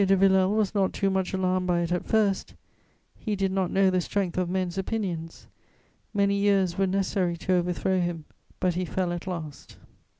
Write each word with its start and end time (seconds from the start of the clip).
de 0.03 0.17
Villèle 0.17 0.55
was 0.55 0.73
not 0.73 0.93
too 0.93 1.11
much 1.11 1.31
alarmed 1.31 1.67
by 1.67 1.81
it 1.81 1.91
at 1.91 2.07
first; 2.07 2.55
he 3.19 3.35
did 3.35 3.51
not 3.51 3.69
know 3.69 3.91
the 3.91 4.01
strength 4.01 4.35
of 4.35 4.49
men's 4.49 4.75
opinions. 4.75 5.45
Many 6.11 6.37
years 6.39 6.75
were 6.75 6.87
necessary 6.87 7.37
to 7.37 7.53
overthrow 7.53 7.99
him, 7.99 8.25
but 8.59 8.73
he 8.73 8.83
fell 8.83 9.13
at 9.13 9.27
last. 9.27 9.27
[Sidenote: 9.27 9.29
Comments 9.29 9.75
in 9.75 9.79
the 9.79 9.79
_Débuts. 9.79 9.85